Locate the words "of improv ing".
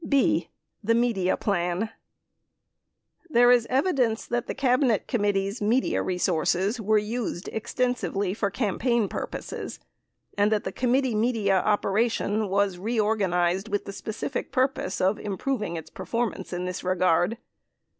15.01-15.75